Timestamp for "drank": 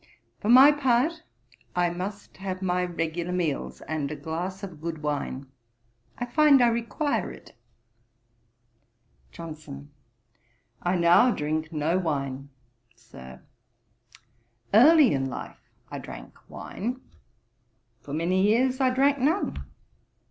15.99-16.35, 18.89-19.19